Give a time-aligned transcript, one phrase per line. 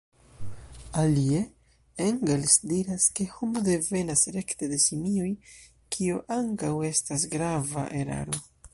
[1.01, 1.41] Alie,
[2.07, 5.29] Engels diras ke homo devenas rekte de simioj,
[5.97, 8.47] kio ankaŭ estas grava eraro.